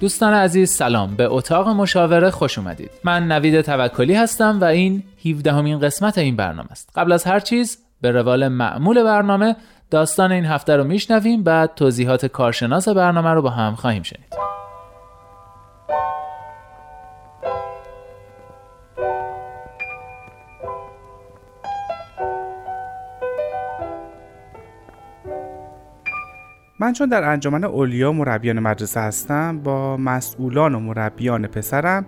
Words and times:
دوستان 0.00 0.34
عزیز 0.34 0.70
سلام. 0.70 1.16
به 1.16 1.24
اتاق 1.30 1.68
مشاوره 1.68 2.30
خوش 2.30 2.58
اومدید. 2.58 2.90
من 3.04 3.32
نوید 3.32 3.60
توکلی 3.60 4.14
هستم 4.14 4.60
و 4.60 4.64
این 4.64 5.02
17 5.26 5.52
همین 5.52 5.78
قسمت 5.78 6.18
این 6.18 6.36
برنامه 6.36 6.70
است. 6.70 6.90
قبل 6.96 7.12
از 7.12 7.24
هر 7.24 7.40
چیز 7.40 7.78
به 8.00 8.10
روال 8.10 8.48
معمول 8.48 9.02
برنامه 9.02 9.56
داستان 9.90 10.32
این 10.32 10.44
هفته 10.44 10.76
رو 10.76 10.84
میشنویم 10.84 11.42
بعد 11.42 11.74
توضیحات 11.74 12.26
کارشناس 12.26 12.88
برنامه 12.88 13.30
رو 13.30 13.42
با 13.42 13.50
هم 13.50 13.74
خواهیم 13.74 14.02
شنید. 14.02 14.45
من 26.78 26.92
چون 26.92 27.08
در 27.08 27.24
انجمن 27.24 27.64
اولیا 27.64 28.12
مربیان 28.12 28.60
مدرسه 28.60 29.00
هستم 29.00 29.58
با 29.58 29.96
مسئولان 29.96 30.74
و 30.74 30.80
مربیان 30.80 31.46
پسرم 31.46 32.06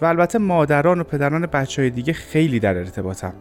و 0.00 0.04
البته 0.04 0.38
مادران 0.38 1.00
و 1.00 1.04
پدران 1.04 1.46
بچه 1.46 1.82
های 1.82 1.90
دیگه 1.90 2.12
خیلی 2.12 2.60
در 2.60 2.78
ارتباطم. 2.78 3.32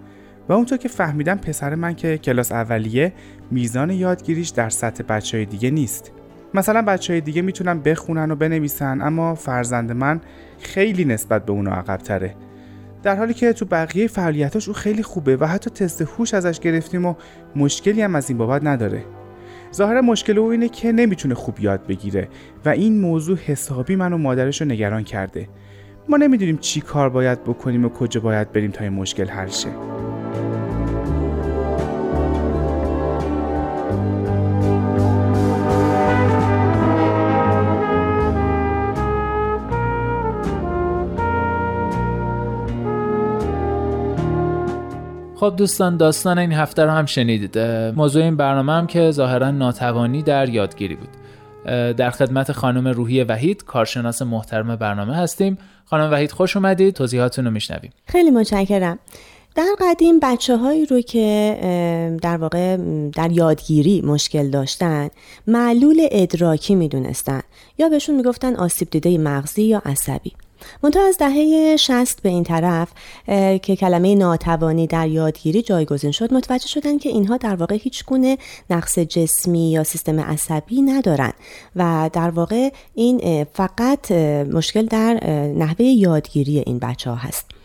و 0.50 0.54
اونطور 0.54 0.78
که 0.78 0.90
فهمیدم 0.90 1.38
پسر 1.38 1.76
من 1.76 1.96
که 1.96 2.18
کلاس 2.18 2.52
اولیه 2.52 3.14
میزان 3.52 3.90
یادگیریش 3.90 4.50
در 4.50 4.70
سطح 4.70 5.04
بچه 5.04 5.38
های 5.38 5.46
دیگه 5.46 5.70
نیست. 5.70 6.12
مثلا 6.54 6.82
بچه 6.82 7.14
های 7.14 7.22
دیگه 7.22 7.42
می‌تونن 7.42 7.80
بخونن 7.80 8.32
و 8.32 8.36
بنویسن 8.36 9.02
اما 9.02 9.36
فرزند 9.36 9.92
من 9.92 10.22
خیلی 10.60 11.06
نسبت 11.06 11.46
به 11.46 11.52
اونا 11.52 11.72
عقب 11.72 11.98
تره 11.98 12.36
در 13.04 13.16
حالی 13.16 13.34
که 13.34 13.54
تو 13.54 13.66
بقیه 13.66 14.08
فعالیتاش 14.08 14.68
او 14.68 14.74
خیلی 14.74 15.04
خوبه 15.04 15.38
و 15.38 15.46
حتی 15.46 15.70
تست 15.70 16.02
هوش 16.02 16.34
ازش 16.34 16.60
گرفتیم 16.60 17.06
و 17.06 17.14
مشکلی 17.56 18.02
هم 18.02 18.16
از 18.16 18.30
این 18.30 18.38
بابت 18.38 18.64
نداره. 18.64 19.06
ظاهر 19.74 20.02
مشکل 20.02 20.40
او 20.40 20.48
اینه 20.48 20.70
که 20.70 20.92
نمی‌تونه 20.92 21.36
خوب 21.36 21.60
یاد 21.60 21.88
بگیره 21.88 22.28
و 22.66 22.70
این 22.70 23.02
موضوع 23.02 23.38
حسابی 23.38 23.96
من 23.96 24.14
و 24.14 24.18
مادرش 24.18 24.62
رو 24.62 24.68
نگران 24.68 25.04
کرده. 25.04 25.50
ما 26.10 26.18
نمی‌دونیم 26.18 26.58
چی 26.58 26.82
کار 26.82 27.10
باید 27.10 27.44
بکنیم 27.44 27.86
و 27.86 27.90
کجا 27.90 28.22
باید 28.22 28.52
بریم 28.52 28.72
تا 28.72 28.84
این 28.84 28.94
مشکل 28.94 29.26
حل 29.26 29.48
شه. 29.48 29.70
خب 45.40 45.54
دوستان 45.58 45.98
داستان 45.98 46.38
این 46.38 46.52
هفته 46.52 46.84
رو 46.84 46.92
هم 46.92 47.06
شنیدید. 47.06 47.60
موضوع 47.96 48.24
این 48.24 48.38
برنامه 48.38 48.74
هم 48.74 48.88
که 48.88 49.12
ظاهرا 49.12 49.52
ناتوانی 49.52 50.24
در 50.24 50.50
یادگیری 50.50 50.96
بود. 50.96 51.10
در 51.96 52.10
خدمت 52.10 52.52
خانم 52.52 52.88
روحی 52.88 53.24
وحید 53.24 53.66
کارشناس 53.66 54.22
محترم 54.22 54.76
برنامه 54.76 55.16
هستیم. 55.16 55.58
خانم 55.86 56.12
وحید 56.12 56.32
خوش 56.32 56.58
اومدید. 56.58 56.94
توضیحاتون 56.94 57.46
رو 57.46 57.52
میشنویم. 57.52 57.92
خیلی 58.08 58.32
متشکرم. 58.32 59.00
در 59.56 59.76
قدیم 59.80 60.20
بچه 60.20 60.58
هایی 60.58 60.86
رو 60.86 61.02
که 61.02 62.18
در 62.22 62.38
واقع 62.38 62.78
در 63.16 63.32
یادگیری 63.32 64.02
مشکل 64.02 64.50
داشتن 64.50 65.10
معلول 65.48 66.08
ادراکی 66.12 66.76
می‌دونستن 66.76 67.42
یا 67.78 67.90
بهشون 67.90 68.16
می‌گفتن 68.16 68.56
آسیب 68.56 68.90
دیده 68.90 69.18
مغزی 69.18 69.64
یا 69.64 69.82
عصبی. 69.86 70.32
منتها 70.84 71.08
از 71.08 71.18
دهه 71.18 71.76
60 71.76 72.22
به 72.22 72.30
این 72.30 72.44
طرف 72.44 72.90
که 73.62 73.76
کلمه 73.76 74.16
ناتوانی 74.16 74.88
در 74.88 75.08
یادگیری 75.08 75.62
جایگزین 75.62 76.12
شد 76.12 76.34
متوجه 76.34 76.68
شدن 76.68 76.98
که 76.98 77.10
اینها 77.10 77.38
در 77.38 77.56
واقع 77.56 77.76
هیچ 77.76 78.06
گونه 78.06 78.38
نقص 78.70 79.00
جسمی 79.00 79.72
یا 79.72 79.84
سیستم 79.84 80.20
عصبی 80.20 80.82
ندارن. 80.82 81.34
و 81.76 82.10
در 82.14 82.30
واقع 82.30 82.70
این 82.96 83.44
فقط 83.44 84.12
مشکل 84.52 84.86
در 84.86 85.14
نحوه 85.58 85.86
یادگیری 85.86 86.60
این 86.60 86.80
بچه 86.80 87.10
ها 87.10 87.16
هست. 87.16 87.59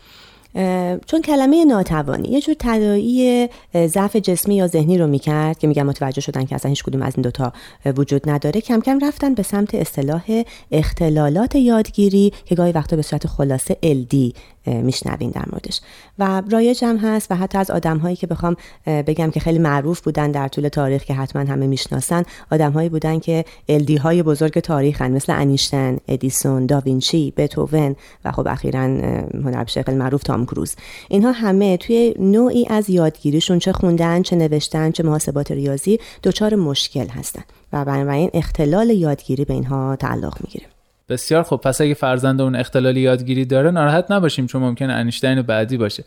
چون 1.06 1.22
کلمه 1.24 1.64
ناتوانی 1.64 2.28
یه 2.28 2.40
جور 2.40 2.56
تدایی 2.58 3.48
ضعف 3.86 4.16
جسمی 4.16 4.56
یا 4.56 4.66
ذهنی 4.66 4.98
رو 4.98 5.06
می‌کرد 5.06 5.58
که 5.58 5.66
میگن 5.66 5.82
متوجه 5.82 6.20
شدن 6.20 6.44
که 6.44 6.54
اصلا 6.54 6.68
هیچ 6.68 6.84
کدوم 6.84 7.02
از 7.02 7.12
این 7.16 7.22
دوتا 7.22 7.52
وجود 7.96 8.30
نداره. 8.30 8.60
کم 8.60 8.80
کم 8.80 8.98
رفتن 9.02 9.34
به 9.34 9.42
سمت 9.42 9.74
اصطلاح 9.74 10.42
اختلالات 10.72 11.54
یادگیری 11.54 12.32
که 12.44 12.54
گاهی 12.54 12.72
وقتا 12.72 12.96
به 12.96 13.02
صورت 13.02 13.26
خلاصه 13.26 13.76
LD 13.82 14.32
میشنوین 14.66 15.30
در 15.30 15.44
موردش. 15.52 15.80
و 16.18 16.42
رایج 16.50 16.84
هم 16.84 16.96
هست 16.96 17.30
و 17.30 17.34
حتی 17.34 17.58
از 17.58 17.70
آدم 17.70 17.98
هایی 17.98 18.16
که 18.16 18.26
بخوام 18.26 18.56
بگم 18.86 19.30
که 19.30 19.40
خیلی 19.40 19.58
معروف 19.58 20.00
بودن 20.00 20.30
در 20.30 20.48
طول 20.48 20.68
تاریخ 20.68 21.04
که 21.04 21.14
حتما 21.14 21.42
همه 21.42 21.66
می‌شناسن 21.66 22.22
آدم 22.52 22.72
هایی 22.72 22.88
بودن 22.88 23.18
که 23.18 23.44
الدی 23.68 23.96
های 23.96 24.22
بزرگ 24.22 24.60
تاریخ 24.60 25.02
هن 25.02 25.12
مثل 25.12 25.32
انیشتن 25.32 25.98
ادیسون 26.08 26.66
داوینچی 26.66 27.32
بتوون 27.36 27.96
و 28.24 28.32
خب 28.32 28.48
اخیرا 28.48 28.80
هنرپیشه 28.80 29.82
خیلی 29.82 29.98
معروف 29.98 30.22
تام 30.22 30.43
کروز. 30.44 30.74
اینها 31.08 31.32
همه 31.32 31.76
توی 31.76 32.14
نوعی 32.18 32.66
از 32.70 32.90
یادگیریشون 32.90 33.58
چه 33.58 33.72
خوندن 33.72 34.22
چه 34.22 34.36
نوشتن 34.36 34.90
چه 34.90 35.02
محاسبات 35.02 35.50
ریاضی 35.50 35.98
دچار 36.22 36.54
مشکل 36.54 37.06
هستن. 37.06 37.42
و 37.72 37.84
بنابراین 37.84 38.30
اختلال 38.34 38.90
یادگیری 38.90 39.44
به 39.44 39.54
اینها 39.54 39.96
تعلق 39.96 40.34
می‌گیره. 40.40 40.66
بسیار 41.08 41.42
خب 41.42 41.56
پس 41.56 41.80
اگه 41.80 41.94
فرزند 41.94 42.40
اون 42.40 42.56
اختلال 42.56 42.96
یادگیری 42.96 43.44
داره 43.44 43.70
ناراحت 43.70 44.10
نباشیم 44.10 44.46
چون 44.46 44.62
ممکنه 44.62 44.92
انیشتین 44.92 45.42
بعدی 45.42 45.76
باشه. 45.76 46.04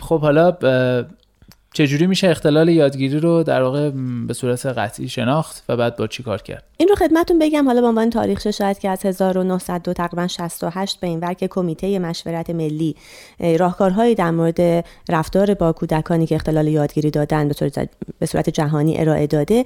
خب 0.00 0.20
حالا 0.20 0.56
چجوری 1.74 2.06
میشه 2.06 2.28
اختلال 2.28 2.68
یادگیری 2.68 3.18
رو 3.18 3.42
در 3.42 3.62
واقع 3.62 3.90
به 4.26 4.34
صورت 4.34 4.66
قطعی 4.66 5.08
شناخت 5.08 5.64
و 5.68 5.76
بعد 5.76 5.96
با 5.96 6.06
چی 6.06 6.22
کار 6.22 6.42
کرد؟ 6.42 6.64
این 6.76 6.88
رو 6.88 6.94
خدمتون 6.94 7.38
بگم 7.38 7.66
حالا 7.66 7.80
به 7.80 7.86
عنوان 7.86 8.10
تاریخ 8.10 8.50
شاید 8.50 8.78
که 8.78 8.88
از 8.88 9.06
1902 9.06 9.92
تقریبا 9.92 10.26
68 10.26 11.00
به 11.00 11.06
این 11.06 11.20
ور 11.20 11.34
کمیته 11.34 11.98
مشورت 11.98 12.50
ملی 12.50 12.96
راهکارهایی 13.58 14.14
در 14.14 14.30
مورد 14.30 14.84
رفتار 15.08 15.54
با 15.54 15.72
کودکانی 15.72 16.26
که 16.26 16.34
اختلال 16.34 16.68
یادگیری 16.68 17.10
دادن 17.10 17.48
به 17.48 17.54
صورت, 17.54 17.88
به 18.18 18.26
صورت 18.26 18.50
جهانی 18.50 19.00
ارائه 19.00 19.26
داده 19.26 19.64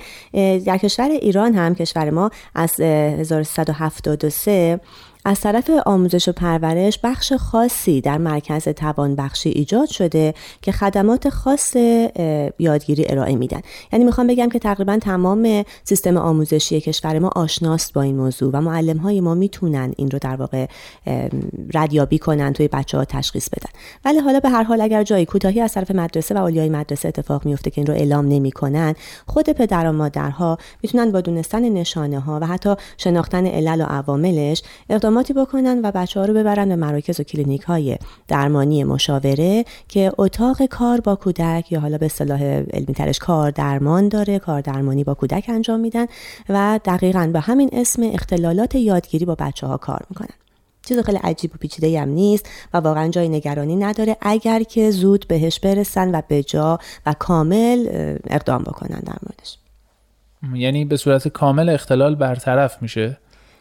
در 0.66 0.78
کشور 0.78 1.10
ایران 1.10 1.54
هم 1.54 1.74
کشور 1.74 2.10
ما 2.10 2.30
از 2.54 2.80
1373 2.80 4.80
از 5.26 5.40
طرف 5.40 5.70
آموزش 5.86 6.28
و 6.28 6.32
پرورش 6.32 6.98
بخش 7.02 7.32
خاصی 7.32 8.00
در 8.00 8.18
مرکز 8.18 8.68
توانبخشی 8.68 9.48
ایجاد 9.48 9.88
شده 9.88 10.34
که 10.62 10.72
خدمات 10.72 11.28
خاص 11.28 11.76
یادگیری 12.58 13.04
ارائه 13.08 13.36
میدن. 13.36 13.60
یعنی 13.92 14.04
می‌خوام 14.04 14.26
بگم 14.26 14.48
که 14.48 14.58
تقریبا 14.58 14.98
تمام 14.98 15.64
سیستم 15.84 16.16
آموزشی 16.16 16.80
کشور 16.80 17.18
ما 17.18 17.30
آشناست 17.36 17.92
با 17.92 18.02
این 18.02 18.16
موضوع 18.16 18.50
و 18.52 18.60
معلم 18.60 18.96
های 18.96 19.20
ما 19.20 19.34
می‌تونن 19.34 19.92
این 19.96 20.10
رو 20.10 20.18
در 20.18 20.36
واقع 20.36 20.66
ردیابی 21.74 22.18
کنن 22.18 22.52
توی 22.52 22.68
بچه 22.68 22.98
ها 22.98 23.04
تشخیص 23.04 23.48
بدن. 23.48 23.70
ولی 24.04 24.18
حالا 24.18 24.40
به 24.40 24.48
هر 24.48 24.62
حال 24.62 24.80
اگر 24.80 25.02
جایی 25.02 25.26
کوتاهی 25.26 25.60
از 25.60 25.72
طرف 25.72 25.90
مدرسه 25.90 26.34
و 26.34 26.38
اولیای 26.38 26.68
مدرسه 26.68 27.08
اتفاق 27.08 27.46
میفته 27.46 27.70
که 27.70 27.80
این 27.80 27.86
رو 27.86 27.94
اعلام 27.94 28.28
نمی‌کنن 28.28 28.94
خود 29.26 29.50
پدر 29.50 29.88
و 29.88 29.92
مادرها 29.92 30.58
می‌تونن 30.82 31.12
با 31.12 31.20
دونستن 31.20 31.68
نشانه 31.68 32.20
ها 32.20 32.38
و 32.42 32.46
حتی 32.46 32.74
شناختن 32.96 33.46
علل 33.46 33.80
و 33.80 33.84
عواملش 33.84 34.62
اقدام 34.90 35.13
اقداماتی 35.14 35.32
بکنن 35.32 35.80
و 35.84 35.92
بچه 35.92 36.20
ها 36.20 36.26
رو 36.26 36.34
ببرن 36.34 36.68
به 36.68 36.76
مراکز 36.76 37.20
و 37.20 37.22
کلینیک 37.22 37.62
های 37.62 37.98
درمانی 38.28 38.84
مشاوره 38.84 39.64
که 39.88 40.12
اتاق 40.18 40.66
کار 40.66 41.00
با 41.00 41.14
کودک 41.14 41.72
یا 41.72 41.80
حالا 41.80 41.98
به 41.98 42.06
اصطلاح 42.06 42.42
علمی 42.44 42.94
ترش 42.94 43.18
کار 43.18 43.50
درمان 43.50 44.08
داره 44.08 44.38
کار 44.38 44.60
درمانی 44.60 45.04
با 45.04 45.14
کودک 45.14 45.44
انجام 45.48 45.80
میدن 45.80 46.06
و 46.48 46.80
دقیقا 46.84 47.30
به 47.32 47.40
همین 47.40 47.70
اسم 47.72 48.02
اختلالات 48.12 48.74
یادگیری 48.74 49.24
با 49.24 49.34
بچه 49.34 49.66
ها 49.66 49.76
کار 49.76 50.00
می‌کنن. 50.10 50.34
چیز 50.86 50.98
خیلی 50.98 51.18
عجیب 51.18 51.54
و 51.54 51.58
پیچیده 51.58 52.00
هم 52.00 52.08
نیست 52.08 52.48
و 52.74 52.78
واقعا 52.78 53.08
جای 53.08 53.28
نگرانی 53.28 53.76
نداره 53.76 54.16
اگر 54.20 54.62
که 54.62 54.90
زود 54.90 55.28
بهش 55.28 55.60
برسن 55.60 56.14
و 56.14 56.22
به 56.28 56.42
جا 56.42 56.78
و 57.06 57.14
کامل 57.18 57.86
اقدام 58.30 58.62
بکنن 58.62 59.00
در 59.00 59.16
موردش. 59.22 59.58
یعنی 60.54 60.84
به 60.84 60.96
صورت 60.96 61.28
کامل 61.28 61.68
اختلال 61.68 62.14
برطرف 62.14 62.82
میشه؟ 62.82 63.18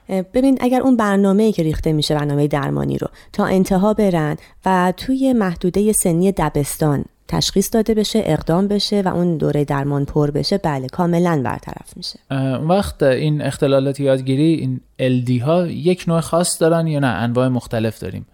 ببین 0.09 0.57
اگر 0.61 0.81
اون 0.81 0.97
برنامه‌ای 0.97 1.51
که 1.51 1.63
ریخته 1.63 1.93
میشه 1.93 2.15
برنامه 2.15 2.47
درمانی 2.47 2.97
رو 2.97 3.07
تا 3.33 3.45
انتها 3.45 3.93
برن 3.93 4.37
و 4.65 4.93
توی 4.97 5.33
محدوده 5.33 5.91
سنی 5.91 6.31
دبستان 6.31 7.05
تشخیص 7.27 7.69
داده 7.73 7.93
بشه 7.93 8.21
اقدام 8.25 8.67
بشه 8.67 9.01
و 9.01 9.07
اون 9.07 9.37
دوره 9.37 9.65
درمان 9.65 10.05
پر 10.05 10.31
بشه 10.31 10.57
بله 10.57 10.87
کاملا 10.87 11.41
برطرف 11.45 11.97
میشه. 11.97 12.19
وقت 12.69 13.03
این 13.03 13.41
اختلالات 13.41 13.99
یادگیری 13.99 14.53
این 14.53 14.81
LD 14.99 15.41
ها 15.41 15.67
یک 15.67 16.05
نوع 16.07 16.19
خاص 16.19 16.61
دارن 16.61 16.87
یا 16.87 16.99
نه؟ 16.99 17.07
انواع 17.07 17.47
مختلف 17.47 17.99
داریم. 17.99 18.25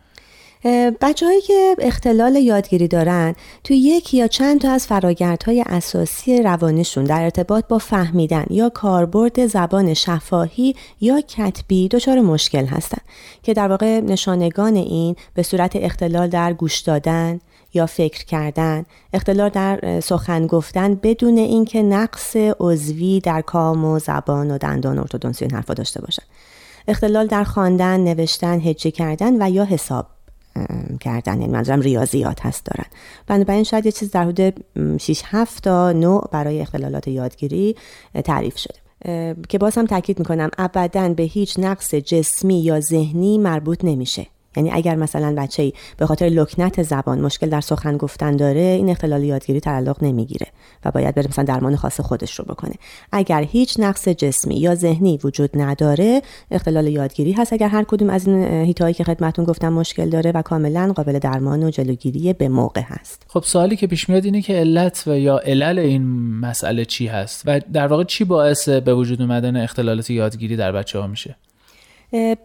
بچه 1.01 1.41
که 1.47 1.75
اختلال 1.79 2.35
یادگیری 2.35 2.87
دارن 2.87 3.35
توی 3.63 3.77
یک 3.77 4.13
یا 4.13 4.27
چند 4.27 4.61
تا 4.61 4.71
از 4.71 4.87
فراگردهای 4.87 5.63
اساسی 5.67 6.43
روانشون 6.43 7.03
در 7.03 7.23
ارتباط 7.23 7.67
با 7.67 7.77
فهمیدن 7.77 8.45
یا 8.49 8.69
کاربرد 8.69 9.45
زبان 9.45 9.93
شفاهی 9.93 10.75
یا 11.01 11.21
کتبی 11.21 11.87
دچار 11.87 12.21
مشکل 12.21 12.65
هستن 12.65 13.01
که 13.43 13.53
در 13.53 13.67
واقع 13.67 13.99
نشانگان 13.99 14.75
این 14.75 15.15
به 15.33 15.43
صورت 15.43 15.75
اختلال 15.75 16.27
در 16.27 16.53
گوش 16.53 16.79
دادن 16.79 17.39
یا 17.73 17.85
فکر 17.85 18.25
کردن 18.25 18.85
اختلال 19.13 19.49
در 19.49 19.99
سخن 19.99 20.47
گفتن 20.47 20.95
بدون 20.95 21.37
اینکه 21.37 21.83
نقص 21.83 22.35
عضوی 22.59 23.19
در 23.19 23.41
کام 23.41 23.85
و 23.85 23.99
زبان 23.99 24.51
و 24.51 24.57
دندان 24.57 24.99
ارتودنسی 24.99 25.45
این 25.45 25.55
حرفا 25.55 25.73
داشته 25.73 26.01
باشن. 26.01 26.23
اختلال 26.87 27.27
در 27.27 27.43
خواندن 27.43 27.99
نوشتن 27.99 28.59
هجی 28.59 28.91
کردن 28.91 29.41
و 29.41 29.49
یا 29.49 29.65
حساب 29.65 30.07
کردن. 30.99 31.41
یعنی 31.41 31.53
منظورم 31.53 31.81
ریاضیات 31.81 32.45
هست 32.45 32.65
دارن. 32.65 32.85
بنابراین 33.27 33.63
شاید 33.63 33.85
یه 33.85 33.91
چیز 33.91 34.11
در 34.11 34.25
حدود 34.25 34.65
6 34.97 35.21
7 35.25 35.63
تا 35.63 35.91
نوع 35.91 36.29
برای 36.31 36.61
اختلالات 36.61 37.07
یادگیری 37.07 37.75
تعریف 38.23 38.57
شده. 38.57 38.79
که 39.49 39.57
باز 39.57 39.77
هم 39.77 39.85
تاکید 39.85 40.19
می‌کنم 40.19 40.49
ابدا 40.57 41.09
به 41.13 41.23
هیچ 41.23 41.59
نقص 41.59 41.95
جسمی 41.95 42.61
یا 42.61 42.79
ذهنی 42.79 43.37
مربوط 43.37 43.85
نمیشه. 43.85 44.27
یعنی 44.57 44.71
اگر 44.71 44.95
مثلا 44.95 45.35
بچه 45.37 45.71
به 45.97 46.05
خاطر 46.05 46.25
لکنت 46.25 46.83
زبان 46.83 47.21
مشکل 47.21 47.49
در 47.49 47.61
سخن 47.61 47.97
گفتن 47.97 48.35
داره 48.35 48.59
این 48.59 48.89
اختلال 48.89 49.23
یادگیری 49.23 49.59
تعلق 49.59 50.03
نمی‌گیره 50.03 50.47
و 50.85 50.91
باید 50.91 51.15
بره 51.15 51.27
مثلا 51.27 51.45
درمان 51.45 51.75
خاص 51.75 52.01
خودش 52.01 52.39
رو 52.39 52.45
بکنه. 52.45 52.73
اگر 53.11 53.41
هیچ 53.41 53.79
نقص 53.79 54.07
جسمی 54.07 54.55
یا 54.55 54.75
ذهنی 54.75 55.19
وجود 55.23 55.49
نداره 55.53 56.21
اختلال 56.51 56.87
یادگیری 56.87 57.31
هست. 57.31 57.53
اگر 57.53 57.67
هر 57.67 57.83
کدوم 57.83 58.09
از 58.09 58.27
این 58.27 58.43
هیتایی 58.43 58.93
که 58.93 59.03
خدمتون 59.03 59.45
گفتم 59.45 59.73
مشکل 59.73 60.09
داره 60.09 60.31
و 60.31 60.41
کاملا 60.41 60.93
قابل 60.95 61.19
درمان 61.19 61.63
و 61.63 61.69
جلوگیری 61.69 62.33
به 62.33 62.49
موقع 62.49 62.81
هست. 62.85 63.25
خب 63.27 63.43
سوالی 63.43 63.75
که 63.75 63.87
پیش 63.87 64.09
میاد 64.09 64.25
اینه 64.25 64.41
که 64.41 64.53
علت 64.53 65.03
و 65.07 65.19
یا 65.19 65.39
علل 65.39 65.79
این 65.79 66.03
مسئله 66.39 66.85
چی 66.85 67.07
هست 67.07 67.43
و 67.45 67.61
در 67.73 67.87
واقع 67.87 68.03
چی 68.03 68.23
باعث 68.23 68.69
به 68.69 68.93
وجود 68.93 69.21
اومدن 69.21 69.57
اختلالات 69.57 70.09
یادگیری 70.09 70.55
در 70.55 70.71
بچه 70.71 70.99
ها 70.99 71.07
میشه؟ 71.07 71.35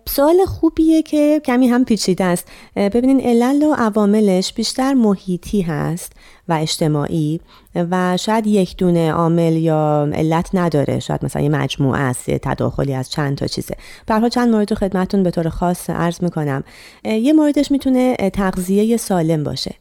سوال 0.08 0.44
خوبیه 0.46 1.02
که 1.02 1.40
کمی 1.44 1.68
هم 1.68 1.84
پیچیده 1.84 2.24
است. 2.24 2.48
ببینین 2.76 3.20
علل 3.20 3.62
و 3.62 3.74
عواملش 3.74 4.52
بیشتر 4.52 4.94
محیطی 4.94 5.62
هست 5.62 6.12
و 6.48 6.52
اجتماعی 6.52 7.40
و 7.74 8.16
شاید 8.16 8.46
یک 8.46 8.76
دونه 8.76 9.12
عامل 9.12 9.56
یا 9.56 10.08
علت 10.14 10.50
نداره. 10.54 11.00
شاید 11.00 11.24
مثلا 11.24 11.42
یه 11.42 11.48
مجموعه 11.48 12.00
است 12.00 12.30
تداخلی 12.30 12.94
از 12.94 13.10
چند 13.10 13.36
تا 13.36 13.46
چیزه. 13.46 13.74
برها 14.06 14.28
چند 14.28 14.50
مورد 14.50 14.70
رو 14.72 14.76
خدمتون 14.76 15.22
به 15.22 15.30
طور 15.30 15.48
خاص 15.48 15.90
عرض 15.90 16.22
می‌کنم. 16.22 16.64
یه 17.04 17.32
موردش 17.32 17.70
می‌تونه 17.70 18.16
تغذیه 18.16 18.96
سالم 18.96 19.44
باشه. 19.44 19.74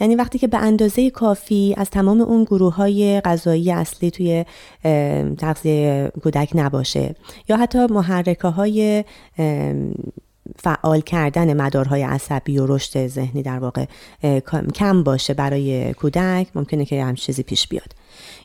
یعنی 0.00 0.14
وقتی 0.14 0.38
که 0.38 0.46
به 0.46 0.58
اندازه 0.58 1.10
کافی 1.10 1.74
از 1.76 1.90
تمام 1.90 2.20
اون 2.20 2.44
گروه 2.44 2.74
های 2.74 3.20
غذایی 3.20 3.72
اصلی 3.72 4.10
توی 4.10 4.44
تغذیه 5.38 6.12
کودک 6.22 6.50
نباشه 6.54 7.14
یا 7.48 7.56
حتی 7.56 7.86
محرکه 7.86 8.48
های 8.48 9.04
فعال 10.56 11.00
کردن 11.00 11.62
مدارهای 11.62 12.02
عصبی 12.02 12.58
و 12.58 12.66
رشد 12.66 13.06
ذهنی 13.06 13.42
در 13.42 13.58
واقع 13.58 13.84
کم 14.74 15.02
باشه 15.02 15.34
برای 15.34 15.94
کودک 15.94 16.46
ممکنه 16.54 16.84
که 16.84 17.04
همچین 17.04 17.26
چیزی 17.26 17.42
پیش 17.42 17.68
بیاد. 17.68 17.92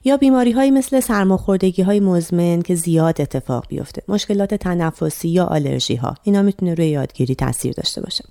یا 0.04 0.18
بیماری 0.18 0.52
های 0.52 0.72
مثل 0.72 1.00
سرماخوردگی 1.00 1.82
های 1.82 2.00
مزمن 2.00 2.62
که 2.62 2.76
زیاد 2.76 3.22
اتفاق 3.22 3.66
بیفته 3.68 4.02
مشکلات 4.08 4.54
تنفسی 4.54 5.30
یا 5.30 5.46
آلرژی 5.46 5.96
ها 5.96 6.16
اینا 6.24 6.42
می‌تونه 6.42 6.74
روی 6.74 6.88
یادگیری 6.88 7.36
تاثیر 7.36 7.74
داشته 7.74 8.02
باشه. 8.02 8.24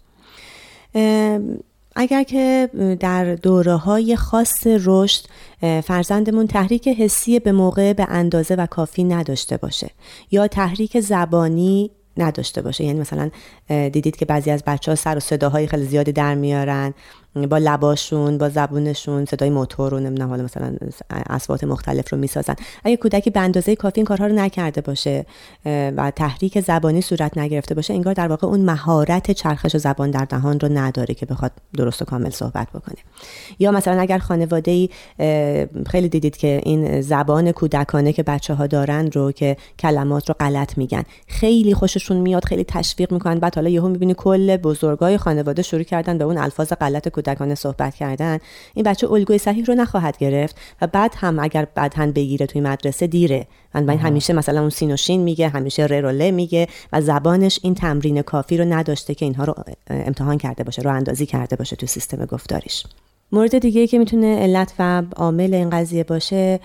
اگر 2.01 2.23
که 2.23 2.71
در 3.01 3.35
دوره 3.35 3.77
های 3.77 4.17
خاص 4.17 4.67
رشد 4.67 5.25
فرزندمون 5.85 6.47
تحریک 6.47 6.89
حسی 6.89 7.39
به 7.39 7.53
موقع 7.53 7.93
به 7.93 8.07
اندازه 8.09 8.55
و 8.55 8.67
کافی 8.67 9.05
نداشته 9.05 9.57
باشه 9.57 9.91
یا 10.31 10.49
تحریک 10.49 11.01
زبانی 11.01 11.91
نداشته 12.17 12.63
باشه. 12.63 12.85
یعنی 12.85 13.01
مثلا 13.01 13.31
دیدید 13.69 14.17
که 14.17 14.25
بعضی 14.25 14.51
از 14.51 14.63
بچه 14.67 14.93
ها 14.93 14.95
سر 14.95 15.17
و 15.17 15.21
صداهای 15.21 15.67
خیلی 15.67 15.85
زیادی 15.85 16.13
در 16.13 16.35
میارن. 16.35 16.95
با 17.35 17.59
لباشون 17.59 18.39
با 18.39 18.49
زبونشون 18.49 19.25
صدای 19.25 19.51
موتور 19.51 19.91
رو 19.91 20.01
نمی‌دونم 20.01 20.29
حالا 20.29 20.43
مثلا 20.43 20.77
اصوات 21.11 21.65
مختلف 21.65 22.13
رو 22.13 22.19
می‌سازن. 22.19 22.55
اگه 22.85 22.97
کودکی 22.97 23.31
به 23.31 23.41
اندازه 23.41 23.77
کافی 23.77 24.01
این 24.01 24.07
کارها 24.07 24.27
رو 24.27 24.35
نکرده 24.35 24.81
باشه 24.81 25.27
و 25.67 26.13
تحریک 26.17 26.61
زبانی 26.61 27.01
صورت 27.01 27.39
نگرفته 27.39 27.75
باشه 27.75 27.95
انگار 27.95 28.15
در 28.15 28.29
واقع 28.29 28.47
اون 28.47 28.61
مهارت 28.61 29.31
چرخش 29.31 29.77
زبان 29.77 30.11
در 30.11 30.25
دهان 30.25 30.61
رو 30.61 30.69
نداره 30.69 31.15
که 31.15 31.27
بخواد 31.27 31.53
درست 31.77 32.03
و 32.03 32.05
کامل 32.05 32.31
صحبت 32.31 32.69
بکنه. 32.69 32.97
یا 33.59 33.71
مثلا 33.71 34.01
اگر 34.01 34.19
خانواده 34.19 34.71
ای 34.71 34.89
خیلی 35.87 36.09
دیدید 36.09 36.37
که 36.37 36.61
این 36.65 37.01
زبان 37.01 37.53
کودکانه 37.53 38.13
که 38.13 38.23
بچه 38.23 38.55
ها 38.55 38.67
دارن 38.67 39.11
رو 39.11 39.33
که 39.33 39.57
کلمات 39.79 40.29
رو 40.29 40.35
غلط 40.41 40.79
میگن 40.79 41.03
خیلی 41.27 41.75
خوششون 41.75 42.17
میاد 42.17 42.45
خیلی 42.45 42.65
تشویق 42.65 43.13
می‌کنن. 43.13 43.39
بعد 43.39 43.55
حالا 43.55 43.71
یهو 43.71 43.89
می‌بینی 43.89 44.15
کل 44.17 44.57
بزرگای 44.57 45.19
خانواده 45.19 45.63
شروع 45.63 45.83
کردن 45.83 46.19
به 46.19 46.25
اون 46.25 46.39
الفاظ 46.39 46.73
غلط 46.73 47.09
کودکانه 47.19 47.55
صحبت 47.55 47.95
کردن 47.95 48.39
این 48.75 48.83
بچه 48.83 49.13
الگوی 49.13 49.39
صحیح 49.39 49.65
رو 49.65 49.75
نخواهد 49.75 50.19
گرفت 50.19 50.57
و 50.83 50.87
بعد 50.87 51.15
هم 51.17 51.39
اگر 51.39 51.67
بعد 51.75 51.95
هم 51.95 52.13
بگیره 52.13 52.47
توی 52.47 52.61
مدرسه 52.61 53.07
دیره. 53.07 53.47
من 53.75 53.89
همیشه 53.89 54.33
مثلا 54.33 54.61
اون 54.61 54.71
سین 54.71 54.93
و 54.93 54.97
شین 54.97 55.21
میگه 55.21 55.49
همیشه 55.49 55.87
ر 55.87 56.31
میگه 56.31 56.69
و 56.93 57.01
زبانش 57.01 57.61
این 57.63 57.75
تمرین 57.75 58.23
کافی 58.23 58.57
رو 58.57 58.65
نداشته 58.65 59.15
که 59.15 59.25
اینها 59.25 59.45
رو 59.45 59.55
امتحان 59.91 60.39
کرده 60.39 60.65
باشه 60.65 60.83
رو 60.83 60.93
اندازی 60.93 61.27
کرده 61.27 61.57
باشه 61.57 61.77
تو 61.77 61.87
سیستم 61.87 62.25
گفتاریش. 62.25 62.85
مورد 63.33 63.59
دیگه 63.59 63.87
که 63.87 63.99
می‌تونه 63.99 64.39
علت 64.39 64.73
و 64.79 65.03
عامل 65.17 65.55
این 65.55 65.71
قضیه 65.71 66.05
باشه 66.05 66.61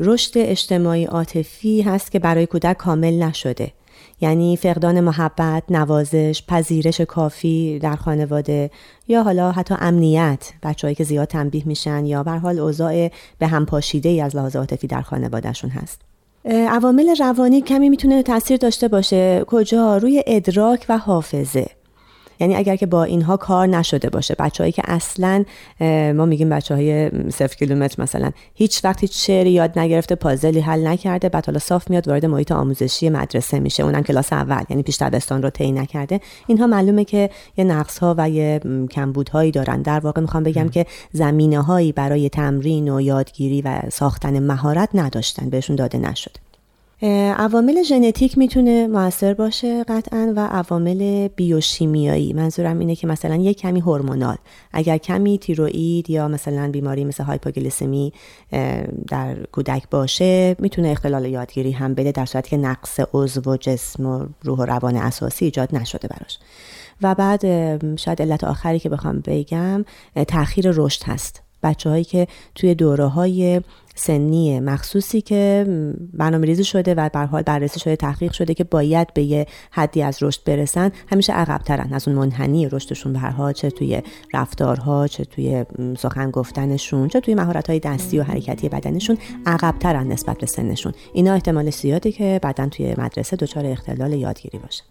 رشد 0.00 0.32
اجتماعی 0.36 1.04
عاطفی 1.04 1.82
هست 1.82 2.12
که 2.12 2.18
برای 2.18 2.46
کودک 2.46 2.76
کامل 2.76 3.22
نشده. 3.22 3.72
یعنی 4.20 4.56
فقدان 4.56 5.00
محبت، 5.00 5.62
نوازش، 5.70 6.42
پذیرش 6.48 7.00
کافی 7.00 7.78
در 7.78 7.96
خانواده 7.96 8.70
یا 9.08 9.22
حالا 9.22 9.52
حتی 9.52 9.74
امنیت 9.78 10.52
بچههایی 10.62 10.94
که 10.94 11.04
زیاد 11.04 11.28
تنبیه 11.28 11.62
میشن 11.66 12.06
یا 12.06 12.22
به 12.22 12.30
حال 12.30 12.58
اوضاع 12.58 13.10
به 13.38 13.46
هم 13.46 13.66
پاشیده 13.66 14.08
ای 14.08 14.20
از 14.20 14.36
لحاظ 14.36 14.56
عاطفی 14.56 14.86
در 14.86 15.02
خانوادهشون 15.02 15.70
هست. 15.70 16.00
عوامل 16.44 17.16
روانی 17.20 17.60
کمی 17.60 17.88
می‌تونه 17.88 18.22
تاثیر 18.22 18.56
داشته 18.56 18.88
باشه. 18.88 19.44
کجا؟ 19.46 19.96
روی 19.96 20.24
ادراک 20.26 20.86
و 20.88 20.98
حافظه. 20.98 21.66
یعنی 22.40 22.56
اگر 22.56 22.76
که 22.76 22.86
با 22.86 23.04
اینها 23.04 23.36
کار 23.36 23.66
نشده 23.66 24.10
باشه. 24.10 24.34
بچههایی 24.38 24.72
که 24.72 24.82
اصلا 24.84 25.44
ما 26.14 26.24
میگیم 26.26 26.48
بچه 26.48 26.74
های 26.74 27.10
صفر 27.30 27.56
کیلومتر 27.56 28.02
مثلا 28.02 28.30
هیچ 28.54 28.84
وقت 28.84 29.00
هیچ 29.00 29.26
شعری 29.26 29.50
یاد 29.50 29.78
نگرفته 29.78 30.14
پازلی 30.14 30.60
حل 30.60 30.86
نکرده 30.86 31.28
بعد 31.28 31.46
حالا 31.46 31.58
صاف 31.58 31.90
میاد 31.90 32.08
وارد 32.08 32.26
محیط 32.26 32.52
آموزشی 32.52 33.08
مدرسه 33.08 33.58
میشه. 33.58 33.82
اونم 33.82 34.02
کلاس 34.02 34.32
اول 34.32 34.62
یعنی 34.70 34.82
پیش 34.82 35.02
دبستان 35.02 35.42
رو 35.42 35.50
طی 35.50 35.72
نکرده. 35.72 36.20
اینها 36.46 36.66
معلومه 36.66 37.04
که 37.04 37.30
یه 37.56 37.64
نقص 37.64 37.98
ها 37.98 38.14
و 38.18 38.30
یه 38.30 38.60
کمبودهایی 38.90 39.50
دارن. 39.50 39.82
در 39.82 40.00
واقع 40.00 40.20
می‌خوام 40.20 40.42
بگم 40.42 40.68
که 40.68 40.86
زمینه 41.12 41.60
هایی 41.62 41.92
برای 41.92 42.28
تمرین 42.28 42.88
و 42.88 43.00
یادگیری 43.00 43.62
و 43.62 43.80
ساختن 43.92 44.38
مهارت 44.38 44.88
نداشتن 44.94 45.50
بهشون 45.50 45.76
داده 45.76 45.98
نشده 45.98 46.49
عوامل 47.02 47.82
ژنتیک 47.82 48.38
می‌تونه 48.38 48.86
موثر 48.86 49.34
باشه 49.34 49.84
قطعا 49.84 50.32
و 50.36 50.46
عوامل 50.46 51.28
بیوشیمیایی. 51.28 52.32
منظورم 52.32 52.78
اینه 52.78 52.96
که 52.96 53.06
مثلا 53.06 53.36
یک 53.36 53.58
کمی 53.58 53.80
هورمونال. 53.80 54.36
اگر 54.72 54.98
کمی 54.98 55.38
تیروئید 55.38 56.10
یا 56.10 56.28
مثلا 56.28 56.70
بیماری 56.70 57.04
مثل 57.04 57.24
هایپوگلیسمی 57.24 58.12
در 59.08 59.36
کودک 59.52 59.90
باشه 59.90 60.56
می‌تونه 60.58 60.88
اختلال 60.88 61.24
یادگیری 61.24 61.72
هم 61.72 61.94
بده 61.94 62.12
در 62.12 62.26
صورتی 62.26 62.50
که 62.50 62.56
نقص 62.56 63.00
عضو 63.14 63.52
و 63.52 63.56
جسم 63.56 64.06
و 64.06 64.26
روح 64.42 64.58
و 64.58 64.64
روان 64.64 64.96
اساسی 64.96 65.44
ایجاد 65.44 65.76
نشده 65.76 66.08
براش. 66.08 66.38
و 67.02 67.14
بعد 67.14 67.42
شاید 67.96 68.22
علت 68.22 68.44
آخری 68.44 68.78
که 68.78 68.88
بخوام 68.88 69.22
بگم 69.26 69.84
تاخیر 70.28 70.70
رشد 70.70 71.02
هست. 71.04 71.42
بچه 71.62 71.90
هایی 71.90 72.04
که 72.04 72.26
توی 72.54 72.74
دوره 72.74 73.06
های 73.06 73.60
سنی 73.94 74.60
مخصوصی 74.60 75.20
که 75.20 75.66
برنامه 76.12 76.46
ریزی 76.46 76.64
شده 76.64 76.94
و 76.94 77.08
به 77.08 77.20
حال 77.20 77.42
بررسی 77.42 77.80
شده 77.80 77.96
تحقیق 77.96 78.32
شده 78.32 78.54
که 78.54 78.64
باید 78.64 79.14
به 79.14 79.22
یه 79.22 79.46
حدی 79.70 80.02
از 80.02 80.22
رشد 80.22 80.44
برسن. 80.44 80.90
همیشه 81.06 81.32
عقبترن. 81.32 81.92
از 81.92 82.08
اون 82.08 82.16
منحنی 82.16 82.68
رشدشون 82.68 83.12
به 83.12 83.18
هر 83.18 83.30
حال 83.30 83.52
چه 83.52 83.70
توی 83.70 84.02
رفتارها 84.34 85.06
چه 85.06 85.24
توی 85.24 85.64
سخن 85.98 86.30
گفتنشون 86.30 87.08
چه 87.08 87.20
توی 87.20 87.34
مهارت 87.34 87.70
های 87.70 87.78
دستی 87.78 88.18
و 88.18 88.22
حرکتی 88.22 88.68
بدنشون 88.68 89.18
عقبترن 89.46 90.06
نسبت 90.06 90.38
به 90.38 90.46
سنشون. 90.46 90.92
اینا 91.12 91.32
احتمال 91.32 91.70
زیاده 91.70 92.12
که 92.12 92.40
بعدا 92.42 92.68
توی 92.68 92.94
مدرسه 92.98 93.36
دچار 93.36 93.66
اختلال 93.66 94.12
یادگیری 94.12 94.58
باشه. 94.58 94.82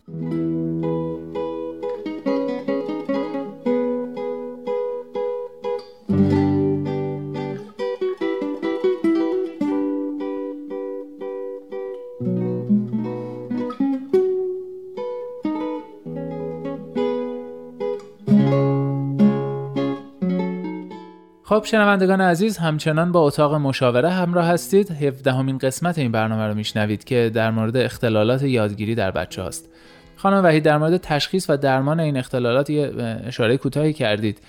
خب 21.50 21.64
شنوندگان 21.64 22.22
عزیز 22.22 22.58
همچنان 22.58 23.12
با 23.12 23.20
اتاق 23.20 23.56
مشاوره 23.56 24.10
همراه 24.10 24.46
هستید. 24.46 24.92
17 24.92 25.32
همین 25.32 25.58
قسمت 25.58 25.98
این 25.98 26.12
برنامه 26.12 26.48
رو 26.48 26.54
میشنوید 26.54 27.04
که 27.04 27.32
در 27.34 27.52
مورد 27.52 27.78
اختلالات 27.78 28.44
یادگیری 28.44 28.96
در 28.96 29.12
بچه 29.12 29.42
هاست. 29.42 29.70
خانم 30.16 30.44
وحید 30.44 30.64
در 30.64 30.78
مورد 30.78 30.98
تشخیص 30.98 31.50
و 31.50 31.58
درمان 31.58 32.00
این 32.00 32.18
اختلالات 32.18 32.70
یه 32.70 32.92
اشاره 33.28 33.58
کوتاهی 33.58 33.94
کردید. 33.94 34.42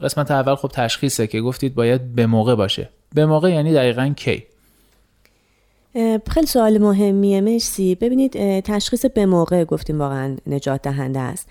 قسمت 0.00 0.30
اول 0.30 0.54
خب 0.54 0.68
تشخیصه 0.68 1.26
که 1.26 1.40
گفتید 1.40 1.74
باید 1.74 2.14
به 2.14 2.26
موقع 2.26 2.54
باشه. 2.54 2.88
به 3.14 3.26
موقع 3.26 3.50
یعنی 3.50 3.74
دقیقا 3.74 4.12
کی؟ 4.16 4.42
خیلی 6.30 6.46
سوال 6.46 6.78
مهمیه 6.78 7.40
مرسی. 7.40 7.94
ببینید 7.94 8.60
تشخیص 8.60 9.06
به 9.06 9.26
موقع 9.26 9.64
گفتیم 9.64 10.00
واقعا 10.00 10.36
نجات 10.46 10.82
دهنده 10.82 11.20
است. 11.20 11.48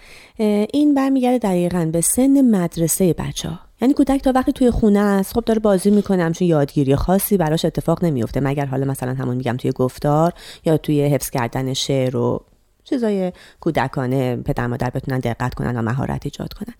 این 0.73 0.93
برمیگرده 0.93 1.37
دقیقا 1.37 1.89
به 1.93 2.01
سن 2.01 2.41
مدرسه 2.41 3.13
بچه 3.13 3.49
ها 3.49 3.66
یعنی 3.81 3.93
کودک 3.93 4.21
تا 4.21 4.31
وقتی 4.35 4.51
توی 4.51 4.71
خونه 4.71 4.99
است 4.99 5.33
خب 5.33 5.45
داره 5.45 5.59
بازی 5.59 5.91
می‌کنه 5.91 6.31
چون 6.31 6.47
یادگیری 6.47 6.95
خاصی 6.95 7.37
براش 7.37 7.65
اتفاق 7.65 8.05
نمیفته 8.05 8.39
مگر 8.39 8.65
حالا 8.65 8.85
مثلا 8.85 9.13
همون 9.13 9.37
میگم 9.37 9.57
توی 9.57 9.71
گفتار 9.71 10.33
یا 10.65 10.77
توی 10.77 11.05
حفظ 11.05 11.29
کردن 11.29 11.73
شعر 11.73 12.17
و 12.17 12.45
چیزای 12.89 13.31
کودکانه 13.59 14.35
پدر 14.35 14.67
مادر 14.67 14.89
بتونن 14.89 15.19
دقت 15.19 15.53
کنن 15.53 15.77
و 15.77 15.81
مهارت 15.81 16.21
ایجاد 16.25 16.53
کنن. 16.53 16.73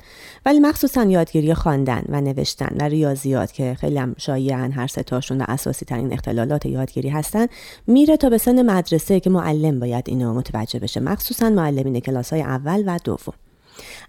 ولی 0.45 0.59
مخصوصا 0.59 1.03
یادگیری 1.03 1.53
خواندن 1.53 2.03
و 2.09 2.21
نوشتن 2.21 2.75
و 2.79 2.83
ریاضیات 2.83 3.53
که 3.53 3.77
خیلی 3.79 3.97
هم 3.97 4.15
شایعن 4.17 4.71
هر 4.71 4.87
ستاشون 4.87 5.41
و 5.41 5.45
اساسی 5.47 5.85
ترین 5.85 6.13
اختلالات 6.13 6.65
یادگیری 6.65 7.09
هستن 7.09 7.47
میره 7.87 8.17
تا 8.17 8.29
به 8.29 8.37
سن 8.37 8.61
مدرسه 8.61 9.19
که 9.19 9.29
معلم 9.29 9.79
باید 9.79 10.03
اینو 10.07 10.33
متوجه 10.33 10.79
بشه. 10.79 10.99
مخصوصا 10.99 11.49
معلمین 11.49 11.99
کلاس 11.99 12.33
های 12.33 12.41
اول 12.41 12.83
و 12.85 12.99
دوم. 13.03 13.33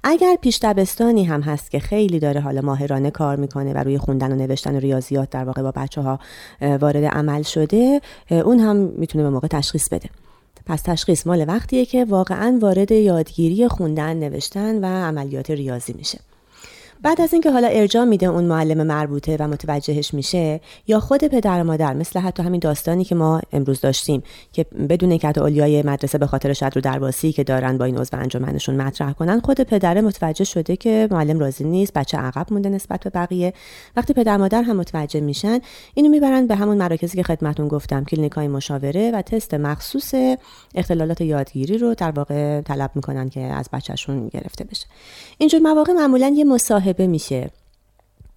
اگر 0.04 0.36
پیش 0.40 0.58
دبستانی 0.62 1.24
هم 1.24 1.40
هست 1.40 1.70
که 1.70 1.78
خیلی 1.78 2.18
داره 2.18 2.40
حالا 2.40 2.60
ماهرانه 2.60 3.10
کار 3.10 3.36
می‌کنه 3.36 3.72
و 3.72 3.78
روی 3.78 3.98
خوندن 3.98 4.32
و 4.32 4.36
نوشتن 4.36 4.76
و 4.76 4.78
ریاضیات 4.78 5.30
در 5.30 5.44
واقع 5.44 5.62
با 5.62 5.70
بچه 5.70 6.00
ها 6.00 6.18
وارد 6.60 7.04
عمل 7.04 7.42
شده 7.42 8.00
اون 8.30 8.58
هم 8.58 8.76
می‌تونه 8.76 9.24
به 9.24 9.30
موقع 9.30 9.48
تشخیص 9.48 9.88
بده. 9.88 10.10
پس 10.66 10.82
تشخیص 10.82 11.26
مال 11.26 11.44
وقتیه 11.48 11.84
که 11.84 12.04
واقعا 12.04 12.58
وارد 12.62 12.92
یادگیری 12.92 13.68
خوندن 13.68 14.16
نوشتن 14.16 14.84
و 14.84 14.86
عملیات 14.86 15.50
ریاضی 15.50 15.92
میشه. 15.92 16.18
بعد 17.02 17.20
از 17.20 17.32
اینکه 17.32 17.50
حالا 17.50 17.68
ارجاع 17.68 18.04
میده 18.04 18.26
اون 18.26 18.44
معلم 18.44 18.86
مربوطه 18.86 19.36
و 19.40 19.48
متوجهش 19.48 20.14
میشه 20.14 20.60
یا 20.86 21.00
خود 21.00 21.24
پدر 21.24 21.60
و 21.60 21.64
مادر 21.64 21.94
مثل 21.94 22.20
حتی 22.20 22.42
همین 22.42 22.60
داستانی 22.60 23.04
که 23.04 23.14
ما 23.14 23.40
امروز 23.52 23.80
داشتیم 23.80 24.22
که 24.52 24.66
بدون 24.88 25.10
اینکه 25.10 25.28
حتی 25.28 25.40
اولیای 25.40 25.82
مدرسه 25.82 26.18
به 26.18 26.26
خاطر 26.26 26.52
شد 26.52 26.70
رو 26.74 26.80
درباسی 26.80 27.32
که 27.32 27.44
دارن 27.44 27.78
با 27.78 27.84
این 27.84 27.98
عضو 27.98 28.16
انجمنشون 28.16 28.76
مطرح 28.76 29.12
کنن 29.12 29.40
خود 29.40 29.60
پدر 29.60 30.00
متوجه 30.00 30.44
شده 30.44 30.76
که 30.76 31.08
معلم 31.10 31.38
راضی 31.38 31.64
نیست 31.64 31.92
بچه 31.92 32.18
عقب 32.18 32.46
مونده 32.52 32.68
نسبت 32.68 33.00
به 33.00 33.10
بقیه. 33.10 33.52
وقتی 33.96 34.12
پدر 34.12 34.36
مادر 34.36 34.62
هم 34.62 34.76
متوجه 34.76 35.20
میشن 35.20 35.58
اینو 35.94 36.10
می‌برن 36.10 36.46
به 36.46 36.54
همون 36.54 36.76
مراکزی 36.76 37.16
که 37.16 37.22
خدمتون 37.22 37.68
گفتم 37.68 38.04
کلینیکای 38.04 38.48
مشاوره 38.48 39.10
و 39.10 39.22
تست 39.22 39.54
مخصوص 39.54 40.14
اختلالات 40.74 41.20
یادگیری 41.20 41.78
رو 41.78 41.94
در 41.94 42.10
واقع 42.10 42.60
طلب 42.60 42.90
می‌کنن 42.94 43.28
که 43.28 43.40
از 43.40 43.68
بچهشون 43.72 44.28
گرفته 44.28 44.64
بشه. 44.64 44.86
اینجور 45.38 45.60
مواقع 45.60 45.92
معمولا 45.92 46.32
یه 46.36 46.44
مصاحبه 46.44 46.87
میشه. 46.98 47.50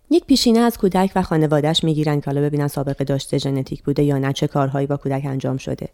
یک 0.09 0.25
پیشینه 0.25 0.59
از 0.59 0.77
کودک 0.77 1.11
و 1.15 1.21
خانوادهش 1.21 1.83
می‌گیرن 1.83 2.19
که 2.19 2.25
حالا 2.25 2.41
ببینن 2.41 2.67
سابقه 2.67 3.03
داشته 3.03 3.37
ژنتیک 3.37 3.83
بوده 3.83 4.03
یا 4.03 4.17
نه 4.17 4.33
چه 4.33 4.47
کارهایی 4.47 4.87
با 4.87 4.97
کودک 4.97 5.21
انجام 5.25 5.57
شده. 5.57 5.89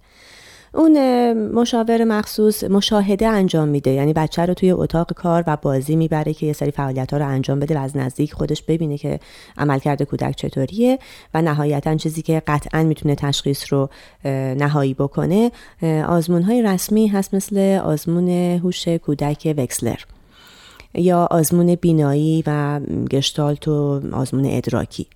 اون 0.74 1.34
مشاور 1.34 2.04
مخصوص 2.04 2.64
مشاهده 2.64 3.28
انجام 3.28 3.68
میده. 3.68 3.92
یعنی 3.92 4.14
بچه 4.14 4.46
رو 4.46 4.54
توی 4.54 4.72
اتاق 4.72 5.14
کار 5.14 5.44
و 5.48 5.58
بازی 5.62 5.96
می‌بره 5.96 6.34
که 6.34 6.46
یه 6.46 6.54
سری 6.54 6.72
فعالیت 6.72 7.14
ها 7.14 7.20
رو 7.20 7.28
انجام 7.28 7.60
بده 7.60 7.80
و 7.80 7.82
از 7.82 7.98
نزدیک 7.98 8.34
خودش 8.34 8.62
ببینه 8.62 8.98
که 8.98 9.20
عملکرد 9.58 10.04
کودک 10.04 10.36
چطوریه 10.36 11.00
و 11.34 11.42
نهایتا 11.42 11.96
چیزی 11.96 12.22
که 12.22 12.42
قطعا 12.48 12.84
می‌تونه 12.84 13.16
تشخیص 13.16 13.74
رو 13.74 13.90
نهایی 14.58 14.94
بکنه 14.94 15.52
آزمون 16.08 16.42
های 16.42 16.62
رسمی 16.62 17.08
هست 17.08 17.34
مثل 17.34 17.80
آزمون 17.84 18.30
هوش 18.30 18.88
کودک 18.88 19.54
وکسلر. 19.58 20.00
یا 20.98 21.28
آزمون 21.32 21.76
بینایی 21.76 22.44
و 22.48 22.80
گشتالت 23.12 23.68
و 23.68 24.02
آزمون 24.14 24.46
ادراکی 24.46 25.08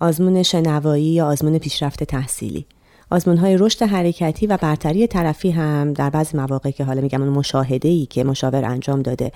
آزمون 0.00 0.42
شنوایی 0.42 1.04
یا 1.04 1.26
آزمون 1.26 1.58
پیشرفت 1.58 2.04
تحصیلی. 2.04 2.66
آزمون 3.10 3.36
های 3.36 3.56
رشد 3.56 3.82
حرکتی 3.82 4.46
و 4.46 4.56
برتری 4.56 5.06
طرفی 5.06 5.50
هم 5.50 5.92
در 5.92 6.10
بعضی 6.10 6.36
مواقع 6.36 6.70
که 6.70 6.84
حالا 6.84 7.00
میگم 7.00 7.22
اون 7.22 7.32
مشاهده 7.32 7.88
ای 7.88 8.06
که 8.06 8.24
مشاور 8.24 8.64
انجام 8.64 9.02
داده 9.02 9.32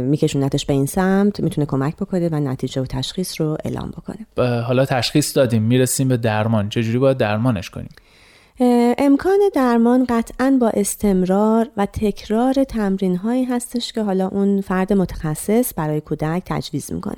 میکشونتش 0.00 0.66
به 0.66 0.72
این 0.72 0.86
سمت 0.86 1.40
می‌تونه 1.40 1.66
کمک 1.66 1.96
بکنه 1.96 2.28
و 2.28 2.34
نتیجه 2.34 2.82
و 2.82 2.84
تشخیص 2.84 3.40
رو 3.40 3.56
اعلام 3.64 3.90
بکنه. 3.90 4.50
حالا 4.60 4.84
تشخیص 4.84 5.36
دادیم 5.36 5.62
می‌رسیم 5.62 6.08
به 6.08 6.16
درمان. 6.16 6.68
چجوری 6.68 6.98
باید 6.98 7.16
درمانش 7.16 7.70
کنیم؟ 7.70 7.88
امکان 8.60 9.38
درمان 9.54 10.06
قطعا 10.08 10.58
با 10.60 10.68
استمرار 10.68 11.68
و 11.76 11.86
تکرار 11.86 12.64
تمرین 12.64 13.16
هایی 13.16 13.44
هستش 13.44 13.92
که 13.92 14.02
حالا 14.02 14.28
اون 14.28 14.60
فرد 14.60 14.92
متخصص 14.92 15.72
برای 15.76 16.00
کودک 16.00 16.42
تجویز 16.46 16.92
می‌کنه. 16.92 17.16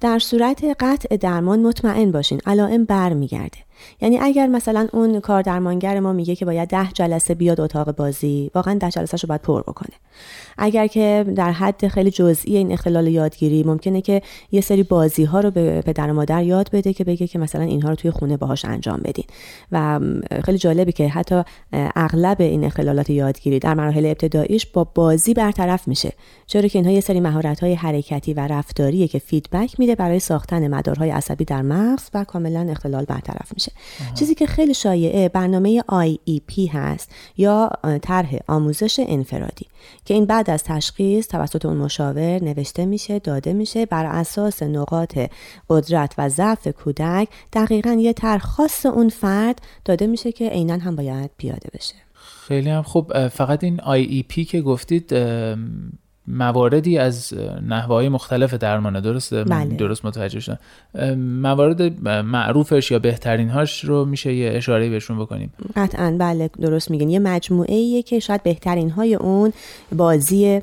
در 0.00 0.18
صورت 0.18 0.76
قطع 0.80 1.16
درمان 1.16 1.62
مطمئن 1.62 2.12
باشین 2.12 2.40
علائم 2.46 2.84
برمیگرده. 2.84 3.58
یعنی 4.00 4.18
اگر 4.18 4.46
مثلا 4.46 4.88
اون 4.92 5.20
کار 5.20 5.42
درمانگر 5.42 6.00
ما 6.00 6.12
میگه 6.12 6.36
که 6.36 6.44
باید 6.44 6.68
ده 6.68 6.92
جلسه 6.92 7.34
بیاد 7.34 7.60
اتاق 7.60 7.96
بازی 7.96 8.50
واقعا 8.54 8.74
ده 8.74 8.90
جلسه 8.90 9.16
رو 9.16 9.26
باید 9.28 9.42
پر 9.42 9.62
بکنه. 9.62 9.96
اگر 10.58 10.86
که 10.86 11.24
در 11.36 11.52
حد 11.52 11.88
خیلی 11.88 12.10
جزئی 12.10 12.56
این 12.56 12.72
اختلال 12.72 13.06
یادگیری 13.06 13.62
ممکنه 13.62 14.00
که 14.00 14.22
یه 14.52 14.60
سری 14.60 14.82
بازی 14.82 15.24
ها 15.24 15.40
رو 15.40 15.50
به 15.50 15.82
پدر 15.82 16.10
و 16.10 16.14
مادر 16.14 16.42
یاد 16.42 16.70
بده 16.72 16.92
که 16.92 17.04
بگه 17.04 17.26
که 17.26 17.38
مثلا 17.38 17.62
اینها 17.62 17.88
رو 17.88 17.94
توی 17.94 18.10
خونه 18.10 18.36
باهاش 18.36 18.64
انجام 18.64 19.00
بدین. 19.04 19.24
و 19.72 20.00
خیلی 20.44 20.58
جالبی 20.58 20.92
که 20.92 21.08
حتی 21.08 21.42
اغلب 21.72 22.40
این 22.40 22.64
اختلالات 22.64 23.10
یادگیری 23.10 23.58
در 23.58 23.74
مراحل 23.74 24.06
ابتداییش 24.06 24.66
با 24.66 24.84
بازی 24.84 25.34
برطرف 25.34 25.88
میشه. 25.88 26.12
چرا 26.46 26.68
که 26.68 26.78
اینها 26.78 26.92
یه 26.92 27.00
سری 27.00 27.20
مهارت 27.20 27.60
های 27.60 27.74
حرکتی 27.74 28.34
و 28.34 28.40
رفتاریه 28.40 29.08
که 29.08 29.18
فیدبک 29.18 29.80
میده 29.80 29.94
برای 29.94 30.18
ساختن 30.18 30.68
مدارهای 30.68 31.10
عصبی 31.10 31.44
در 31.44 31.62
مغز 31.62 32.02
و 32.14 32.24
کاملا 32.24 32.66
اختلال 32.70 33.04
برطرف 33.04 33.52
میشه. 33.54 33.72
چیزی 34.14 34.34
که 34.34 34.46
خیلی 34.46 34.74
شایعه 34.74 35.28
برنامه 35.28 35.80
IEP 35.80 36.74
هست 36.74 37.10
یا 37.36 37.70
طرح 38.02 38.36
آموزش 38.48 39.00
انفرادی 39.08 39.66
که 40.04 40.14
این 40.14 40.24
بعد 40.24 40.45
از 40.50 40.64
تشخیص 40.64 41.28
توسط 41.28 41.66
اون 41.66 41.76
مشاور 41.76 42.44
نوشته 42.44 42.86
میشه 42.86 43.18
داده 43.18 43.52
میشه 43.52 43.86
بر 43.86 44.06
اساس 44.06 44.62
نقاط 44.62 45.18
قدرت 45.68 46.14
و 46.18 46.28
ضعف 46.28 46.68
کودک 46.68 47.28
دقیقا 47.52 47.92
یه 47.92 48.12
طرح 48.12 48.40
خاص 48.40 48.86
اون 48.86 49.08
فرد 49.08 49.62
داده 49.84 50.06
میشه 50.06 50.32
که 50.32 50.48
عینا 50.48 50.78
هم 50.78 50.96
باید 50.96 51.30
پیاده 51.38 51.68
بشه. 51.74 51.94
خیلی 52.48 52.70
هم 52.70 52.82
خوب. 52.82 53.28
فقط 53.28 53.64
این 53.64 53.80
IEP 53.80 54.46
که 54.46 54.60
گفتید 54.60 55.14
مواردی 56.28 56.98
از 56.98 57.34
نحوه 57.66 57.94
های 57.94 58.08
مختلف 58.08 58.54
درمانه. 58.54 59.00
درسته 59.00 59.44
بله. 59.44 59.74
درست 59.74 60.04
متوجه 60.04 60.40
شدم. 60.40 60.58
موارد 61.18 62.06
معروفش 62.08 62.90
یا 62.90 62.98
بهترین 62.98 63.48
هاش 63.48 63.84
رو 63.84 64.04
میشه 64.04 64.34
یه 64.34 64.50
اشاره 64.52 64.88
بهشون 64.88 65.18
بکنیم. 65.18 65.52
قطعا 65.76 66.16
بله 66.18 66.50
درست 66.60 66.90
میگن 66.90 67.08
یه 67.08 67.18
مجموعه 67.18 67.74
ایه 67.74 68.02
که 68.02 68.18
شاید 68.18 68.42
بهترین 68.42 68.90
های 68.90 69.14
اون 69.14 69.52
بازی 69.92 70.60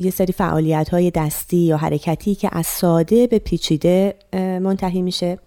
یه 0.00 0.10
سری 0.12 0.32
فعالیت 0.32 0.88
های 0.88 1.10
دستی 1.10 1.56
یا 1.56 1.76
حرکتی 1.76 2.34
که 2.34 2.48
از 2.52 2.66
ساده 2.66 3.26
به 3.26 3.38
پیچیده 3.38 4.14
منتهی 4.32 5.02
میشه. 5.02 5.38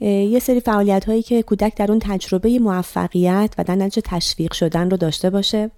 یه 0.00 0.38
سری 0.38 0.60
فعالیت 0.60 1.04
هایی 1.04 1.22
که 1.22 1.42
کودک 1.42 1.76
در 1.76 1.90
اون 1.90 1.98
تجربه 1.98 2.58
موفقیت 2.58 3.54
و 3.58 3.64
در 3.64 3.74
نتیجه 3.74 4.02
تشویق 4.04 4.52
شدن 4.52 4.90
رو 4.90 4.96
داشته 4.96 5.30
باشه. 5.30 5.70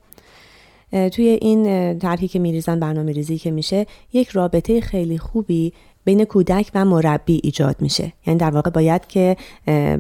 توی 1.13 1.39
این 1.41 1.99
طرحی 1.99 2.29
که 2.29 2.39
میریزن 2.39 2.81
برنامه 2.81 3.13
ریزی 3.13 3.39
که 3.39 3.51
میشه 3.51 3.87
یک 4.13 4.29
رابطه 4.29 4.81
خیلی 4.81 5.19
خوبی 5.19 5.73
بین 6.05 6.25
کودک 6.25 6.71
و 6.75 6.85
مربی 6.85 7.41
ایجاد 7.45 7.77
میشه. 7.81 8.13
یعنی 8.27 8.41
در 8.41 8.51
واقع 8.51 8.71
باید 8.71 9.07
که 9.07 9.37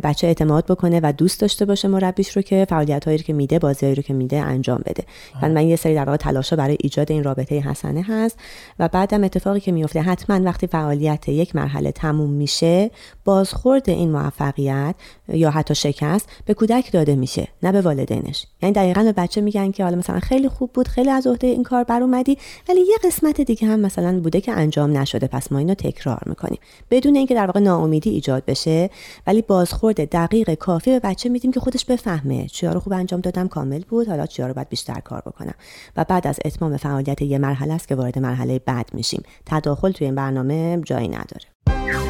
بچه 0.02 0.26
اعتماد 0.26 0.66
بکنه 0.66 1.00
و 1.02 1.12
دوست 1.12 1.40
داشته 1.40 1.64
باشه 1.64 1.88
مربیش 1.88 2.37
رو 2.37 2.42
که 2.42 2.66
فعالیت 2.68 3.04
هایی 3.04 3.18
رو 3.18 3.25
که 3.25 3.32
میده 3.32 3.58
بازی 3.58 3.94
رو 3.94 4.02
که 4.02 4.14
میده 4.14 4.40
انجام 4.40 4.82
بده. 4.87 5.04
و 5.42 5.49
من 5.49 5.66
یه 5.66 5.76
سری 5.76 5.94
در 5.94 6.04
واقع 6.04 6.16
تلاشا 6.16 6.56
برای 6.56 6.76
ایجاد 6.80 7.12
این 7.12 7.25
رابطه 7.25 7.58
حسنه 7.58 8.02
هست 8.08 8.38
و 8.78 8.88
بعدم 8.88 9.25
اتفاقی 9.25 9.61
که 9.61 9.73
میفته 9.73 10.00
حتما 10.00 10.40
وقتی 10.44 10.66
فعالیت 10.66 11.28
یک 11.28 11.56
مرحله 11.56 11.92
تموم 11.92 12.30
میشه 12.30 12.90
بازخورد 13.25 13.90
این 13.90 14.11
موفقیت 14.11 14.94
یا 15.28 15.50
حتی 15.50 15.75
شکست 15.75 16.28
به 16.46 16.54
کودک 16.54 16.92
داده 16.92 17.16
میشه 17.16 17.49
نه 17.62 17.73
به 17.73 17.80
والدینش. 17.80 18.46
یعنی 18.62 18.73
دقیقا 18.73 19.02
به 19.02 19.12
بچه 19.12 19.40
میگن 19.40 19.70
که 19.70 19.84
حالا 19.84 19.96
مثلا 19.96 20.20
خیلی 20.20 20.49
خوب 20.49 20.73
بود 20.73 20.88
خیلی 20.88 21.11
از 21.11 21.26
عهده 21.26 21.46
این 21.46 21.62
کار 21.62 21.84
بر 21.84 22.02
اومدی 22.02 22.38
ولی 22.68 22.80
یه 22.80 22.96
قسمت 23.04 23.40
دیگه 23.40 23.68
هم 23.68 23.80
مثلا 23.80 24.20
بوده 24.20 24.40
که 24.40 24.52
انجام 24.52 24.99
نشده 24.99 25.26
پس 25.26 25.52
ما 25.52 25.58
اینو 25.58 25.75
تکرار 25.94 26.22
می‌کنیم. 26.26 26.58
بدون 26.90 27.16
اینکه 27.16 27.34
در 27.34 27.46
واقع 27.46 27.60
ناامیدی 27.60 28.10
ایجاد 28.10 28.44
بشه 28.44 28.90
ولی 29.26 29.42
بازخورد 29.42 30.10
دقیق 30.10 30.54
کافی 30.54 30.90
به 30.90 31.00
بچه 31.00 31.28
میدیم 31.28 31.52
که 31.52 31.60
خودش 31.60 31.84
بفهمه 31.84 32.46
چیا 32.46 32.72
رو 32.72 32.80
خوب 32.80 32.92
انجام 32.92 33.20
دادم 33.20 33.48
کامل 33.48 33.82
بود 33.88 34.08
حالا 34.08 34.26
چیا 34.26 34.46
رو 34.46 34.54
باید 34.54 34.68
بیشتر 34.68 35.00
کار 35.00 35.20
بکنم. 35.26 35.54
و 35.96 36.04
بعد 36.04 36.26
از 36.26 36.38
اتمام 36.44 36.76
فعالیت 36.76 37.22
یه 37.22 37.38
مرحله 37.38 37.72
است 37.72 37.88
که 37.88 37.94
وارد 37.94 38.18
مرحله 38.18 38.58
بعد 38.58 38.90
میشیم. 38.92 39.22
تداخل 39.46 39.92
توی 39.92 40.06
این 40.06 40.14
برنامه 40.14 40.80
جایی 40.84 41.08
نداره. 41.08 42.03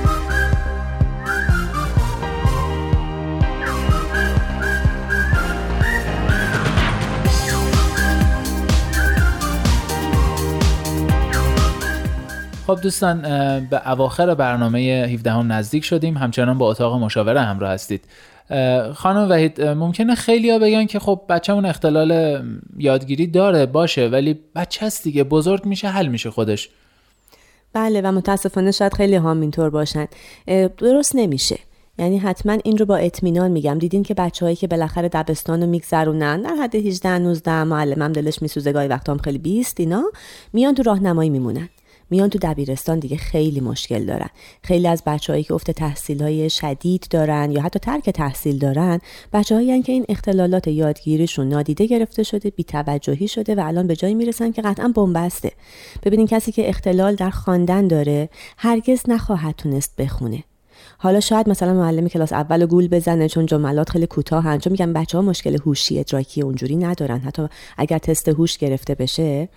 خب 12.66 12.80
دوستان 12.80 13.22
به 13.70 13.90
اواخر 13.90 14.34
برنامه 14.34 14.78
17 14.78 15.30
هم 15.30 15.52
نزدیک 15.52 15.84
شدیم. 15.84 16.16
همچنان 16.16 16.58
با 16.58 16.70
اتاق 16.70 17.02
مشاوره 17.02 17.40
همراه 17.40 17.70
هستید. 17.72 18.04
خانم 18.94 19.30
وحید 19.30 19.62
ممکنه 19.62 20.14
خیلی 20.14 20.50
ها 20.50 20.58
بگن 20.58 20.86
که 20.86 20.98
خب 20.98 21.20
بچهمون 21.28 21.66
اختلال 21.66 22.42
یادگیری 22.78 23.26
داره 23.26 23.66
باشه 23.66 24.08
ولی 24.08 24.38
بچه 24.54 24.86
هست 24.86 25.04
دیگه 25.04 25.24
بزرگ 25.24 25.66
میشه 25.66 25.88
حل 25.88 26.06
میشه 26.06 26.30
خودش. 26.30 26.68
بله 27.72 28.00
و 28.00 28.12
متاسفانه 28.12 28.70
شاید 28.70 28.94
خیلی 28.94 29.16
هم 29.16 29.40
اینطور 29.40 29.70
باشن. 29.70 30.06
درست 30.78 31.16
نمیشه. 31.16 31.58
یعنی 31.98 32.18
حتما 32.18 32.58
این 32.64 32.78
رو 32.78 32.86
با 32.86 32.96
اطمینان 32.96 33.50
میگم. 33.50 33.78
دیدین 33.78 34.02
که 34.02 34.14
بچههایی 34.14 34.56
که 34.56 34.66
بالاخره 34.66 35.08
دبستان 35.08 35.60
رو 35.60 35.66
میگذرونن 35.66 36.42
در 36.42 36.54
حد 36.54 36.74
18 36.74 37.18
19 37.18 37.64
معلمم 37.64 38.12
دلش 38.12 38.42
میسوزه 38.42 38.72
گاهی 38.72 38.88
وقتا 38.88 39.12
هم 39.12 39.18
خیلی 39.18 39.38
بیست 39.38 39.80
اینا 39.80 40.02
میان 40.52 40.74
تو 40.74 40.82
راهنمایی 40.82 41.30
میمونن. 41.30 41.68
میان 42.14 42.30
تو 42.30 42.38
دبیرستان 42.42 42.98
دیگه 42.98 43.16
خیلی 43.16 43.60
مشکل 43.60 44.04
دارن. 44.04 44.28
خیلی 44.62 44.88
از 44.88 45.02
بچههایی 45.06 45.44
که 45.44 45.54
افت 45.54 45.70
تحصیل 45.70 46.22
های 46.22 46.50
شدید 46.50 47.06
دارن 47.10 47.50
یا 47.50 47.62
حتی 47.62 47.78
ترک 47.78 48.10
تحصیل 48.10 48.58
دارن 48.58 49.00
بچههایی 49.32 49.82
که 49.82 49.92
این 49.92 50.04
اختلالات 50.08 50.68
یادگیریشون 50.68 51.48
نادیده 51.48 51.86
گرفته 51.86 52.22
شده 52.22 52.50
بیتوجهی 52.50 53.28
شده 53.28 53.54
و 53.54 53.60
الان 53.60 53.86
به 53.86 53.96
جایی 53.96 54.14
می‌رسن 54.14 54.52
که 54.52 54.62
قطعا 54.62 54.88
بنبسته. 54.88 55.52
ببینین 56.02 56.26
کسی 56.26 56.52
که 56.52 56.68
اختلال 56.68 57.14
در 57.14 57.30
خواندن 57.30 57.88
داره 57.88 58.28
هرگز 58.56 59.02
نخواهد 59.08 59.54
تونست 59.54 59.96
بخونه. 59.98 60.44
حالا 61.04 61.20
شاید 61.20 61.48
مثلا 61.48 61.74
معلم 61.74 62.08
کلاس 62.08 62.32
اول 62.32 62.66
گول 62.66 62.88
بزنه 62.88 63.28
چون 63.28 63.46
جملات 63.46 63.90
خیلی 63.90 64.06
کوتاه 64.06 64.58
چون 64.58 64.70
میگن 64.70 64.92
بچه 64.92 65.18
ها 65.18 65.22
مشکل 65.22 65.58
هوشی 65.66 66.00
ادراکی 66.00 66.42
اونجوری 66.42 66.76
ندارن. 66.76 67.18
حتی 67.18 67.48
اگر 67.78 67.98
تست 67.98 68.28
هوش 68.28 68.58
گرفته 68.58 68.94
بشه 68.94 69.48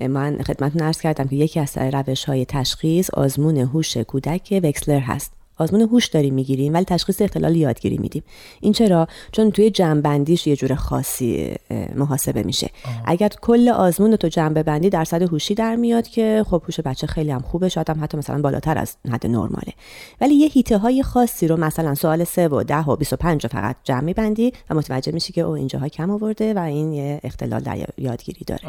من 0.00 0.42
خدمتتون 0.42 0.82
عرض 0.82 1.00
کردم 1.00 1.28
که 1.28 1.36
یکی 1.36 1.60
از 1.60 1.78
روش 1.78 2.24
های 2.24 2.44
تشخیص 2.44 3.10
آزمون 3.10 3.56
هوش 3.56 3.96
کودک 3.96 4.60
وکسلر 4.62 4.98
هست. 4.98 5.39
آزمون 5.60 5.80
هوش 5.80 6.06
داریم 6.06 6.34
می‌گیریم 6.34 6.74
ولی 6.74 6.84
تشخیص 6.84 7.22
اختلال 7.22 7.56
یادگیری 7.56 7.98
میدیم. 7.98 8.22
این 8.60 8.72
چرا؟ 8.72 9.08
چون 9.32 9.50
توی 9.50 9.70
جنبندیش 9.70 10.46
یه 10.46 10.56
جور 10.56 10.74
خاصی 10.74 11.54
محاسبه 11.94 12.42
میشه. 12.42 12.70
اگر 13.04 13.28
کل 13.28 13.68
آزمون 13.68 14.16
تو 14.16 14.28
جنبه 14.28 14.62
بندی 14.62 14.90
درصد 14.90 15.22
هوشی 15.22 15.54
در 15.54 15.76
میاد 15.76 16.08
که 16.08 16.44
خب 16.50 16.62
هوش 16.64 16.80
بچه 16.80 17.06
خیلی 17.06 17.30
هم 17.30 17.40
خوبه 17.40 17.68
شاید 17.68 17.90
هم 17.90 18.04
حتی 18.04 18.18
مثلا 18.18 18.42
بالاتر 18.42 18.78
از 18.78 18.96
حد 19.12 19.26
نرماله. 19.26 19.72
ولی 20.20 20.34
یه 20.34 20.48
هیته 20.48 20.78
های 20.78 21.02
خاصی 21.02 21.48
رو 21.48 21.56
مثلا 21.56 21.94
سوال 21.94 22.24
3 22.24 22.48
و 22.48 22.62
10 22.62 22.76
و 22.76 22.96
25 22.96 23.46
فقط 23.46 23.76
جمع 23.84 24.00
میبندی 24.00 24.52
و 24.70 24.74
متوجه 24.74 25.12
میشی 25.12 25.32
که 25.32 25.40
او 25.40 25.52
اینجاها 25.52 25.88
کم 25.88 26.10
آورده 26.10 26.54
و 26.54 26.58
این 26.58 26.92
یه 26.92 27.20
اختلال 27.24 27.60
در 27.60 27.78
یادگیری 27.98 28.44
داره. 28.46 28.62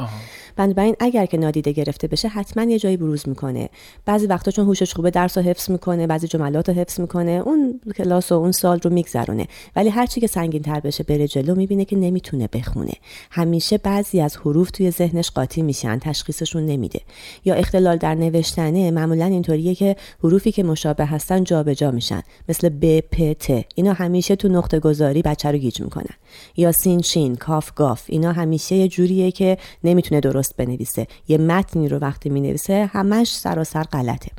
بنابراین 0.56 0.96
اگر 1.00 1.26
که 1.26 1.38
نادیده 1.38 1.72
گرفته 1.72 2.08
بشه 2.08 2.28
حتما 2.28 2.64
یه 2.64 2.80
جایی 2.80 2.98
بروز 2.98 3.30
می‌کنه. 3.30 3.70
بعضی 4.06 4.28
وقتا 4.28 4.52
چون 4.52 4.66
هوشش 4.66 4.94
خوبه 4.94 5.12
درس 5.12 5.38
رو 5.38 5.44
حفظ 5.44 5.70
می‌کنه 5.70 6.08
بعضی 6.08 6.28
جملات 6.28 6.70
حفظ 6.82 7.00
می‌کنه 7.00 7.32
اون 7.32 7.80
کلاس 7.98 8.32
و 8.32 8.36
اون 8.36 8.52
سال 8.52 8.80
رو 8.84 8.90
میگذرونه. 8.90 9.48
ولی 9.76 9.90
هرچی 9.90 10.22
که 10.22 10.28
سنگین 10.28 10.62
تر 10.62 10.80
بشه 10.80 11.04
بره 11.04 11.28
جلو 11.28 11.56
می‌بینه 11.56 11.86
که 11.86 11.96
نمی‌تونه 11.96 12.50
بخونه. 12.54 12.94
همیشه 13.32 13.78
بعضی 13.78 14.22
از 14.22 14.38
حروف 14.38 14.72
توی 14.72 14.92
ذهنش 14.92 15.32
قاطی 15.32 15.62
میشن 15.62 16.00
تشخیصشون 16.00 16.66
نمیده. 16.66 17.02
یا 17.46 17.54
اختلال 17.56 17.98
در 17.98 18.16
نوشتنه 18.16 18.92
معمولا 18.92 19.26
اینطوریه 19.26 19.76
که 19.76 19.96
حروفی 20.24 20.52
که 20.52 20.64
مشابه 20.64 21.06
هستن 21.06 21.44
جابجا 21.44 21.74
جا 21.74 21.92
میشن. 21.92 22.22
مثل 22.50 22.70
ب 22.70 23.00
پ 23.00 23.34
ت. 23.34 23.66
اینا 23.76 23.94
همیشه 23.94 24.36
تو 24.36 24.48
نقطه 24.48 24.80
گذاری 24.80 25.22
بچه 25.22 25.52
رو 25.52 25.58
گیج 25.58 25.82
می‌کنن. 25.82 26.16
یا 26.58 26.72
سین 26.72 27.02
شین 27.02 27.36
کاف 27.36 27.72
گاف. 27.76 28.04
اینا 28.08 28.32
همیشه 28.32 28.76
یه 28.76 28.88
جوریه 28.88 29.32
که 29.32 29.58
نمی‌تونه 29.84 30.22
درست 30.22 30.58
بنویسه. 30.58 31.08
یه 31.28 31.38
متنی 31.38 31.88
رو 31.88 31.98
وقتی 31.98 32.30
می‌نویسه 32.30 32.90
همش 32.94 33.36
سراسر 33.36 33.84
غلطه. 33.84 34.32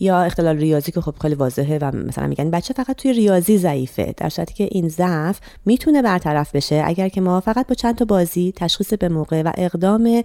یا 0.00 0.22
اختلال 0.22 0.56
ریاضی 0.56 0.92
که 0.92 1.00
خب 1.00 1.14
خیلی 1.22 1.34
واضحه 1.34 1.78
و 1.78 1.96
مثلا 1.96 2.26
میگن 2.26 2.50
بچه 2.50 2.74
فقط 2.74 2.96
توی 2.96 3.12
ریاضی 3.12 3.58
ضعیفه 3.58 4.14
در 4.16 4.28
صورتی 4.28 4.54
که 4.54 4.68
این 4.70 4.88
ضعف 4.88 5.40
می‌تونه 5.66 6.02
برطرف 6.02 6.54
بشه 6.54 6.82
اگر 6.86 7.08
که 7.08 7.20
ما 7.20 7.40
فقط 7.40 7.66
با 7.66 7.74
چند 7.74 7.96
تا 7.96 8.04
بازی 8.04 8.52
تشخیص 8.56 8.94
به 8.94 9.08
موقع 9.08 9.42
و 9.42 9.52
اقدام 9.56 10.22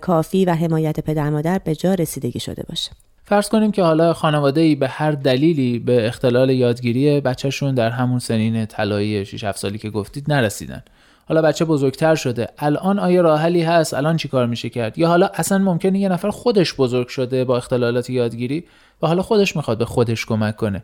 کافی 0.00 0.44
و 0.44 0.54
حمایت 0.54 1.00
پدر 1.00 1.30
مادر 1.30 1.58
به 1.58 1.74
جا 1.74 1.94
رسیدگی 1.94 2.40
شده 2.40 2.62
باشه. 2.68 2.90
فرض 3.24 3.48
کنیم 3.48 3.72
که 3.72 3.82
حالا 3.82 4.12
خانواده 4.12 4.60
ای 4.60 4.74
به 4.74 4.88
هر 4.88 5.12
دلیلی 5.12 5.78
به 5.78 6.06
اختلال 6.06 6.50
یادگیری 6.50 7.20
بچهشون 7.20 7.74
در 7.74 7.90
همون 7.90 8.18
سنین 8.18 8.66
طلایی 8.66 9.24
6 9.24 9.44
7 9.44 9.58
سالی 9.58 9.78
که 9.78 9.90
گفتید 9.90 10.32
نرسیدن. 10.32 10.82
حالا 11.28 11.42
بچه 11.42 11.64
بزرگتر 11.64 12.14
شده. 12.14 12.48
الان 12.58 12.98
آیا 12.98 13.20
راحلی 13.20 13.62
هست؟ 13.62 13.94
الان 13.94 14.16
چیکار 14.16 14.46
میشه 14.46 14.68
کرد؟ 14.68 14.98
یا 14.98 15.08
حالا 15.08 15.30
اصلا 15.34 15.58
ممکنه 15.58 15.98
یه 15.98 16.08
نفر 16.08 16.30
خودش 16.30 16.74
بزرگ 16.74 17.08
شده 17.08 17.44
با 17.44 17.56
اختلالات 17.56 18.10
یادگیری 18.10 18.64
و 19.02 19.06
حالا 19.06 19.22
خودش 19.22 19.56
می‌خواد 19.56 19.78
به 19.78 19.84
خودش 19.84 20.26
کمک 20.26 20.56
کنه. 20.56 20.82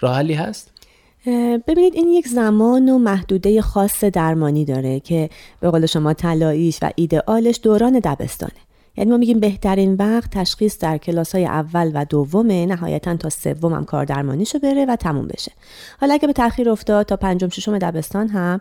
راحلی 0.00 0.34
هست؟ 0.34 0.72
ببینید 1.66 1.94
این 1.94 2.08
یک 2.08 2.28
زمان 2.28 2.88
و 2.88 2.98
محدوده 2.98 3.62
خاص 3.62 4.04
درمانی 4.04 4.64
داره 4.64 5.00
که 5.00 5.30
به 5.60 5.70
قول 5.70 5.86
شما 5.86 6.14
طلاییش 6.14 6.78
و 6.82 6.90
ایدئالش 6.96 7.60
دوران 7.62 8.00
دبستانه. 8.04 8.52
یعنی 8.96 9.10
ما 9.10 9.16
میگیم 9.16 9.40
بهترین 9.40 9.94
وقت 9.94 10.30
تشخیص 10.30 10.78
در 10.78 10.98
کلاس 10.98 11.34
های 11.34 11.46
اول 11.46 11.90
و 11.94 12.04
دومه 12.04 12.66
نهایتا 12.66 13.16
تا 13.16 13.28
سوم 13.28 13.74
هم 13.74 13.84
کار 13.84 14.04
درمانیشو 14.04 14.58
بره 14.58 14.86
و 14.86 14.96
تموم 14.96 15.26
بشه. 15.26 15.52
حالا 16.00 16.14
اگه 16.14 16.26
به 16.26 16.32
تاخیر 16.32 16.70
افتاد 16.70 17.06
تا 17.06 17.16
پنجم 17.16 17.48
ششم 17.48 17.78
دبستان 17.78 18.28
هم 18.28 18.60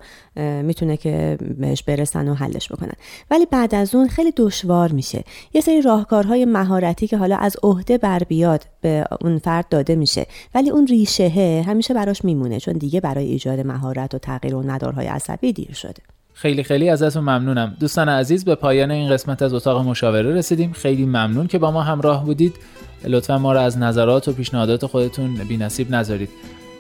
می‌تونه 0.66 0.98
که 0.98 1.38
بهش 1.58 1.84
برسن 1.84 2.28
و 2.28 2.34
حلش 2.34 2.72
بکنن. 2.72 2.94
ولی 3.32 3.46
بعد 3.46 3.76
از 3.76 3.96
اون 3.96 4.08
خیلی 4.08 4.34
دشوار 4.38 4.92
میشه. 4.92 5.24
یه 5.54 5.62
سری 5.62 5.82
راهکارهای 5.82 6.46
مهارتی 6.46 7.08
که 7.08 7.18
حالا 7.18 7.36
از 7.36 7.58
عهده 7.64 7.98
بر 7.98 8.20
بیاد 8.20 8.66
به 8.82 9.06
اون 9.22 9.38
فرد 9.38 9.70
داده 9.70 9.96
میشه. 9.96 10.26
ولی 10.56 10.70
اون 10.70 10.88
ریشه 10.88 11.30
همیشه 11.68 11.94
براش 11.94 12.26
میمونه 12.26 12.60
چون 12.60 12.74
دیگه 12.74 13.02
برای 13.02 13.26
ایجاد 13.26 13.60
مهارت 13.60 14.16
و 14.16 14.18
تغییر 14.18 14.56
و 14.56 14.64
ندارهای 14.64 15.08
عصبی 15.08 15.54
دیر 15.54 15.74
شده. 15.74 16.21
خیلی 16.42 16.64
خیلی 16.64 16.90
ازتون 16.90 17.24
ممنونم. 17.24 17.78
دوستان 17.80 18.10
عزیز 18.10 18.46
به 18.46 18.56
پایان 18.56 18.92
این 18.92 19.10
قسمت 19.10 19.42
از 19.42 19.54
اتاق 19.54 19.88
مشاوره 19.88 20.36
رسیدیم. 20.36 20.72
خیلی 20.72 21.06
ممنون 21.06 21.48
که 21.48 21.58
با 21.58 21.72
ما 21.72 21.82
همراه 21.82 22.26
بودید. 22.26 22.56
لطفا 23.04 23.38
ما 23.38 23.54
را 23.54 23.62
از 23.62 23.78
نظرات 23.78 24.28
و 24.28 24.34
پیشنهادات 24.34 24.86
خودتون 24.86 25.36
بی 25.36 25.58
نصیب 25.58 25.92
نذارید. 25.92 26.30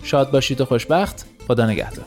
شاد 0.03 0.31
باشید 0.31 0.61
و 0.61 0.65
خوشبخت. 0.65 1.25
خدا 1.47 1.65
نگهدار. 1.65 2.05